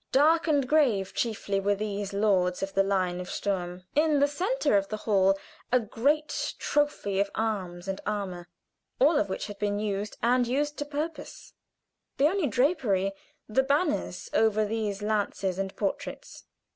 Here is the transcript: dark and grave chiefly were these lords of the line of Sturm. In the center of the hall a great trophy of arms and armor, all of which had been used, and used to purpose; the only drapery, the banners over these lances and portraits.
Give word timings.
dark 0.11 0.47
and 0.47 0.67
grave 0.67 1.13
chiefly 1.13 1.59
were 1.59 1.75
these 1.75 2.11
lords 2.11 2.63
of 2.63 2.73
the 2.73 2.81
line 2.81 3.19
of 3.19 3.29
Sturm. 3.29 3.83
In 3.93 4.17
the 4.19 4.27
center 4.27 4.75
of 4.75 4.87
the 4.89 4.97
hall 5.05 5.37
a 5.71 5.79
great 5.79 6.55
trophy 6.57 7.19
of 7.19 7.29
arms 7.35 7.87
and 7.87 8.01
armor, 8.03 8.47
all 8.99 9.19
of 9.19 9.29
which 9.29 9.45
had 9.45 9.59
been 9.59 9.77
used, 9.77 10.17
and 10.23 10.47
used 10.47 10.75
to 10.77 10.85
purpose; 10.85 11.53
the 12.17 12.25
only 12.25 12.47
drapery, 12.47 13.11
the 13.47 13.61
banners 13.61 14.27
over 14.33 14.65
these 14.65 15.03
lances 15.03 15.59
and 15.59 15.75
portraits. 15.75 16.45